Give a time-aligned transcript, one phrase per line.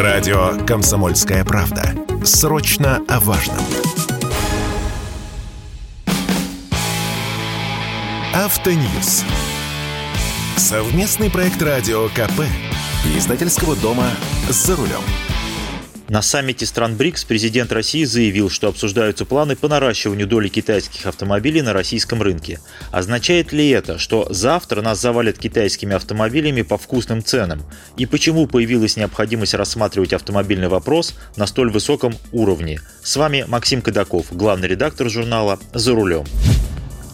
[0.00, 1.94] Радио «Комсомольская правда».
[2.24, 3.58] Срочно о важном.
[8.32, 9.24] Автоньюз.
[10.56, 12.46] Совместный проект радио КП.
[13.14, 14.06] Издательского дома
[14.48, 15.02] «За рулем».
[16.10, 21.62] На саммите стран БРИКС президент России заявил, что обсуждаются планы по наращиванию доли китайских автомобилей
[21.62, 22.58] на российском рынке.
[22.90, 27.62] Означает ли это, что завтра нас завалят китайскими автомобилями по вкусным ценам?
[27.96, 32.80] И почему появилась необходимость рассматривать автомобильный вопрос на столь высоком уровне?
[33.04, 36.24] С вами Максим Кадаков, главный редактор журнала «За рулем».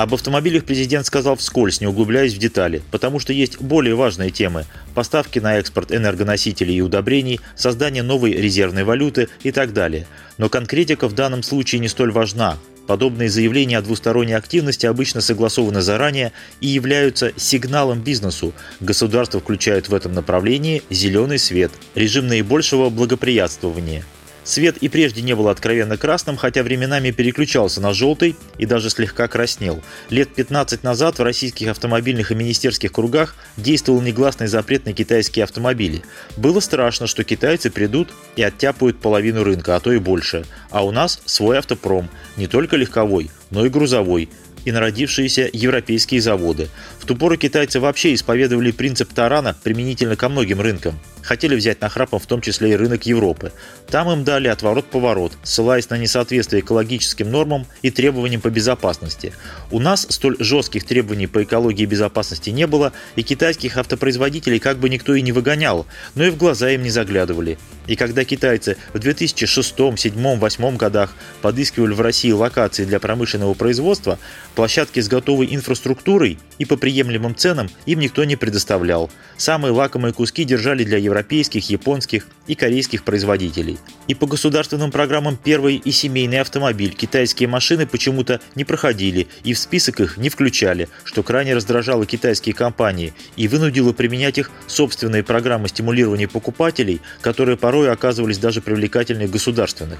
[0.00, 4.64] Об автомобилях президент сказал вскользь, не углубляясь в детали, потому что есть более важные темы–
[4.94, 10.06] поставки на экспорт энергоносителей и удобрений, создание новой резервной валюты и так далее.
[10.38, 12.56] Но конкретика в данном случае не столь важна.
[12.86, 16.32] Подобные заявления о двусторонней активности обычно согласованы заранее
[16.62, 18.54] и являются сигналом бизнесу.
[18.80, 24.06] Государство включает в этом направлении зеленый свет, режим наибольшего благоприятствования–
[24.50, 29.28] Свет и прежде не был откровенно красным, хотя временами переключался на желтый и даже слегка
[29.28, 29.80] краснел.
[30.08, 36.02] Лет 15 назад в российских автомобильных и министерских кругах действовал негласный запрет на китайские автомобили.
[36.36, 40.44] Было страшно, что китайцы придут и оттяпают половину рынка, а то и больше.
[40.70, 44.30] А у нас свой автопром, не только легковой, но и грузовой,
[44.64, 46.68] и народившиеся европейские заводы.
[46.98, 50.98] В ту пору китайцы вообще исповедовали принцип тарана применительно ко многим рынкам.
[51.22, 53.52] Хотели взять нахрапом в том числе и рынок Европы.
[53.88, 59.32] Там им дали отворот-поворот, ссылаясь на несоответствие экологическим нормам и требованиям по безопасности.
[59.70, 64.78] У нас столь жестких требований по экологии и безопасности не было, и китайских автопроизводителей как
[64.78, 67.58] бы никто и не выгонял, но и в глаза им не заглядывали.
[67.86, 74.18] И когда китайцы в 2006, 2007, 2008 годах подыскивали в России локации для промышленного производства,
[74.54, 79.10] площадки с готовой инфраструктурой и по приемлемым ценам им никто не предоставлял.
[79.36, 83.78] Самые лакомые куски держали для европейских, японских и корейских производителей.
[84.08, 89.58] И по государственным программам первый и семейный автомобиль китайские машины почему-то не проходили и в
[89.58, 95.68] список их не включали, что крайне раздражало китайские компании и вынудило применять их собственные программы
[95.68, 99.98] стимулирования покупателей, которые порой оказывались даже привлекательнее государственных.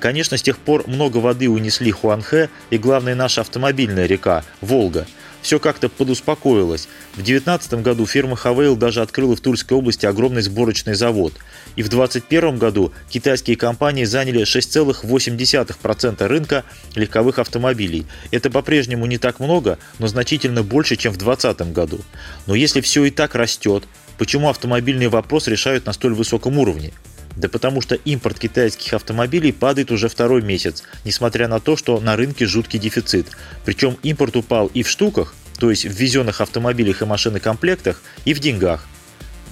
[0.00, 5.06] Конечно, с тех пор много воды унесли Хуанхэ и, главная наша автомобильная река– Волга–
[5.46, 6.88] все как-то подуспокоилось.
[7.12, 11.34] В 2019 году фирма Хавейл даже открыла в Тульской области огромный сборочный завод.
[11.76, 16.64] И в 2021 году китайские компании заняли 6,8% рынка
[16.96, 18.06] легковых автомобилей.
[18.32, 22.00] Это по-прежнему не так много, но значительно больше, чем в 2020 году.
[22.48, 23.84] Но если все и так растет,
[24.18, 26.92] почему автомобильный вопрос решают на столь высоком уровне?
[27.36, 32.16] Да потому что импорт китайских автомобилей падает уже второй месяц, несмотря на то, что на
[32.16, 33.26] рынке жуткий дефицит.
[33.64, 38.40] Причем импорт упал и в штуках, то есть в ввезенных автомобилях и машинокомплектах, и в
[38.40, 38.86] деньгах.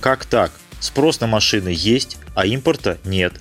[0.00, 0.50] Как так?
[0.80, 3.34] Спрос на машины есть, а импорта нет.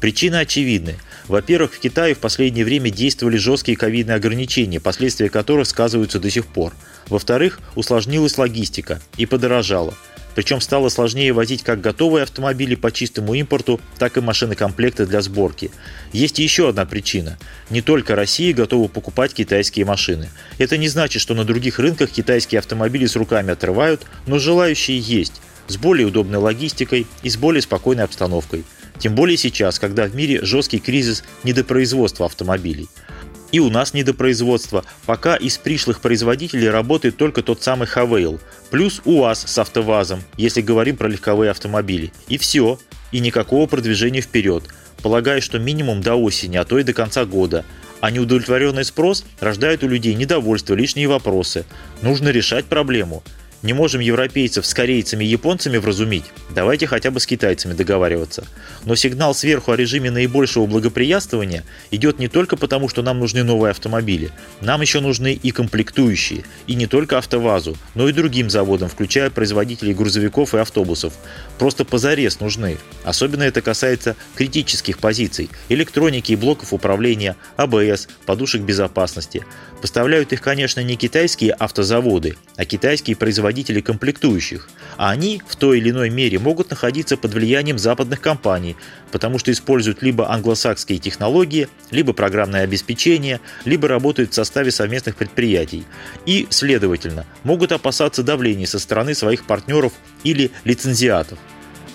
[0.00, 0.96] Причины очевидны.
[1.28, 6.46] Во-первых, в Китае в последнее время действовали жесткие ковидные ограничения, последствия которых сказываются до сих
[6.46, 6.74] пор.
[7.08, 9.94] Во-вторых, усложнилась логистика и подорожала–
[10.34, 15.70] причем стало сложнее возить как готовые автомобили по чистому импорту, так и машины-комплекты для сборки.
[16.12, 17.38] Есть еще одна причина.
[17.70, 20.28] Не только Россия готова покупать китайские машины.
[20.58, 25.40] Это не значит, что на других рынках китайские автомобили с руками отрывают, но желающие есть,
[25.68, 28.64] с более удобной логистикой и с более спокойной обстановкой.
[28.98, 32.88] Тем более сейчас, когда в мире жесткий кризис недопроизводства автомобилей.
[33.52, 34.84] И у нас недопроизводство.
[35.06, 38.40] Пока из пришлых производителей работает только тот самый Хавейл.
[38.70, 42.12] Плюс УАЗ с автовазом, если говорим про легковые автомобили.
[42.28, 42.78] И все.
[43.12, 44.64] И никакого продвижения вперед.
[45.02, 47.64] Полагаю, что минимум до осени, а то и до конца года.
[48.00, 51.64] А неудовлетворенный спрос рождает у людей недовольство, лишние вопросы.
[52.02, 53.22] Нужно решать проблему.
[53.64, 58.46] Не можем европейцев с корейцами и японцами вразумить, давайте хотя бы с китайцами договариваться.
[58.84, 63.70] Но сигнал сверху о режиме наибольшего благоприятствования идет не только потому, что нам нужны новые
[63.70, 64.32] автомобили.
[64.60, 66.44] Нам еще нужны и комплектующие.
[66.66, 71.14] И не только АвтоВАЗу, но и другим заводам, включая производителей грузовиков и автобусов.
[71.58, 72.76] Просто позарез нужны.
[73.02, 79.42] Особенно это касается критических позиций– электроники и блоков управления, АБС, подушек безопасности.
[79.84, 84.70] Поставляют их, конечно, не китайские автозаводы, а китайские производители комплектующих.
[84.96, 88.76] А они в той или иной мере могут находиться под влиянием западных компаний,
[89.12, 95.84] потому что используют либо англосакские технологии, либо программное обеспечение, либо работают в составе совместных предприятий.
[96.24, 99.92] И, следовательно, могут опасаться давления со стороны своих партнеров
[100.22, 101.38] или лицензиатов.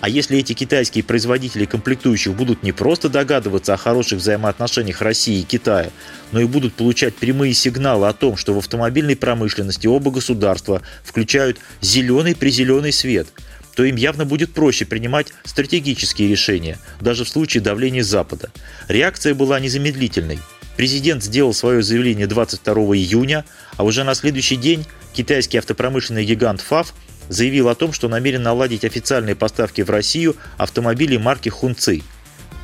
[0.01, 5.43] А если эти китайские производители комплектующих будут не просто догадываться о хороших взаимоотношениях России и
[5.43, 5.89] Китая,
[6.31, 11.57] но и будут получать прямые сигналы о том, что в автомобильной промышленности оба государства включают
[11.81, 13.27] зеленый-призеленый свет–
[13.79, 18.51] то им явно будет проще принимать стратегические решения, даже в случае давления Запада.
[18.89, 20.39] Реакция была незамедлительной.
[20.75, 23.45] Президент сделал свое заявление 22 июня,
[23.77, 26.93] а уже на следующий день китайский автопромышленный гигант ФАВ
[27.29, 32.03] заявил о том, что намерен наладить официальные поставки в Россию автомобилей марки Хунци.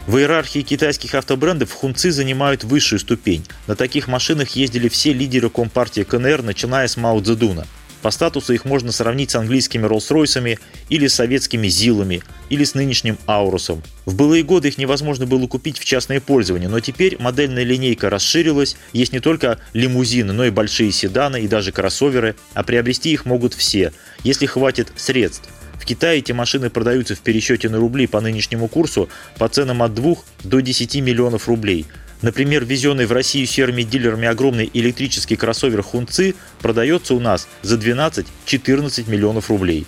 [0.08, 3.46] В иерархии китайских автобрендов Хунци занимают высшую ступень.
[3.66, 7.66] На таких машинах ездили все лидеры Компартии КНР, начиная с Мао Цзэдуна.
[8.06, 10.60] По статусу их можно сравнить с английскими Роллс-Ройсами
[10.90, 12.22] или советскими Зилами,
[12.52, 13.82] или с нынешним Аурусом.
[14.06, 18.78] В былые годы их невозможно было купить в частное пользование, но теперь модельная линейка расширилась,
[18.94, 23.56] есть не только лимузины, но и большие седаны и даже кроссоверы, а приобрести их могут
[23.56, 23.92] все,
[24.24, 25.50] если хватит средств.
[25.74, 29.10] В Китае эти машины продаются в пересчете на рубли по нынешнему курсу
[29.40, 31.88] по ценам от 2 до 10 миллионов рублей–
[32.26, 39.08] Например, везенный в Россию серыми дилерами огромный электрический кроссовер Хунци продается у нас за 12-14
[39.08, 39.86] миллионов рублей.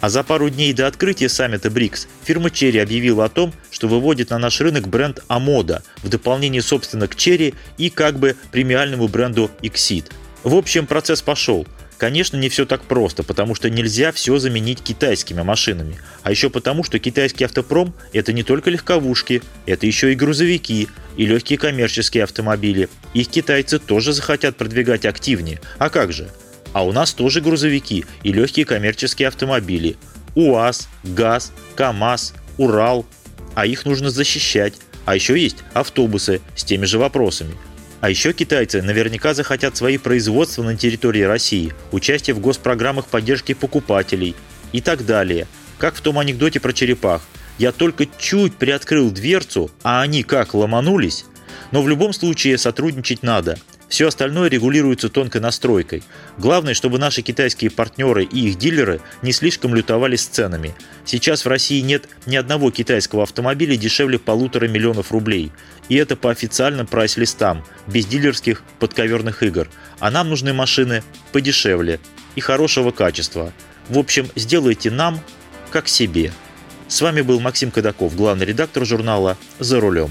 [0.00, 4.30] А за пару дней до открытия саммита БРИКС фирма Cherry объявила о том, что выводит
[4.30, 9.48] на наш рынок бренд Амода в дополнение, собственно, к Cherry и как бы премиальному бренду
[9.62, 10.06] Exit.
[10.42, 11.64] В общем, процесс пошел–
[11.98, 15.98] Конечно, не все так просто, потому что нельзя все заменить китайскими машинами.
[16.22, 21.26] А еще потому, что китайский автопром– это не только легковушки, это еще и грузовики, и
[21.26, 22.88] легкие коммерческие автомобили.
[23.14, 25.60] Их китайцы тоже захотят продвигать активнее.
[25.78, 26.30] А как же?
[26.72, 29.96] А у нас тоже грузовики и легкие коммерческие автомобили.
[30.36, 33.06] УАЗ, ГАЗ, КАМАЗ, Урал.
[33.56, 34.74] А их нужно защищать.
[35.04, 37.56] А еще есть автобусы с теми же вопросами–
[38.00, 44.36] а еще китайцы наверняка захотят свои производства на территории России, участие в госпрограммах поддержки покупателей
[44.72, 45.46] и так далее.
[45.78, 47.22] Как в том анекдоте про черепах.
[47.58, 51.24] Я только чуть приоткрыл дверцу, а они как ломанулись.
[51.72, 53.58] Но в любом случае сотрудничать надо.
[53.88, 56.02] Все остальное регулируется тонкой настройкой.
[56.36, 60.74] Главное, чтобы наши китайские партнеры и их дилеры не слишком лютовали с ценами.
[61.06, 65.52] Сейчас в России нет ни одного китайского автомобиля дешевле полутора миллионов рублей.
[65.88, 69.68] И это по официальным прайс-листам, без дилерских подковерных игр.
[70.00, 71.02] А нам нужны машины
[71.32, 71.98] подешевле
[72.34, 73.54] и хорошего качества.
[73.88, 75.18] В общем, сделайте нам
[75.70, 76.32] как себе.
[76.88, 80.10] С вами был Максим Кадаков, главный редактор журнала «За рулем».